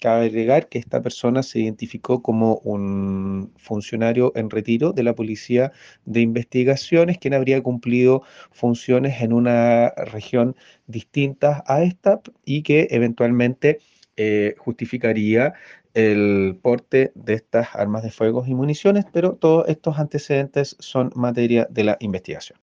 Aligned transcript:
cabe 0.00 0.26
agregar 0.26 0.68
que 0.68 0.78
esta 0.78 1.02
persona 1.02 1.42
se 1.42 1.60
identificó 1.60 2.22
como 2.22 2.56
un 2.64 3.52
funcionario 3.56 4.32
en 4.34 4.50
retiro 4.50 4.92
de 4.92 5.02
la 5.04 5.14
Policía 5.14 5.72
de 6.06 6.20
Investigaciones, 6.20 7.18
quien 7.18 7.34
habría 7.34 7.62
cumplido 7.62 8.22
funciones 8.50 9.20
en 9.22 9.32
una 9.32 9.90
región 9.90 10.56
distinta 10.86 11.62
a 11.66 11.82
esta 11.82 12.20
y 12.44 12.62
que 12.62 12.88
eventualmente 12.90 13.78
eh, 14.16 14.54
justificaría 14.58 15.54
el 15.94 16.58
porte 16.62 17.12
de 17.14 17.34
estas 17.34 17.74
armas 17.74 18.02
de 18.02 18.10
fuego 18.10 18.44
y 18.46 18.54
municiones, 18.54 19.04
pero 19.12 19.34
todos 19.34 19.68
estos 19.68 19.98
antecedentes 19.98 20.76
son 20.78 21.10
materia 21.14 21.66
de 21.70 21.84
la 21.84 21.96
investigación. 22.00 22.58